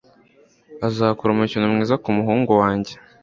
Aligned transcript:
Azakora 0.87 1.29
umukino 1.31 1.65
mwiza 1.71 1.95
kumuhungu 2.03 2.51
wanjye. 2.61 2.93